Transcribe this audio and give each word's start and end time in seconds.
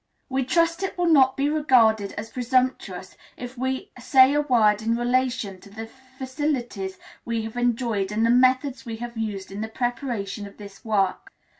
We 0.29 0.43
trust 0.43 0.81
it 0.81 0.97
will 0.97 1.05
not 1.13 1.37
be 1.37 1.47
regarded 1.47 2.13
as 2.13 2.31
presumptuous 2.31 3.15
if 3.37 3.55
we 3.55 3.91
say 3.99 4.33
a 4.33 4.41
word 4.41 4.81
in 4.81 4.95
relation 4.97 5.59
to 5.59 5.69
the 5.69 5.85
facilities 6.17 6.97
we 7.23 7.43
have 7.43 7.55
enjoyed 7.55 8.11
and 8.11 8.25
the 8.25 8.31
methods 8.31 8.83
we 8.83 8.95
have 8.95 9.15
used 9.15 9.51
in 9.51 9.61
the 9.61 9.67
preparation 9.69 10.47
of 10.47 10.57
this 10.57 10.83
work. 10.83 11.31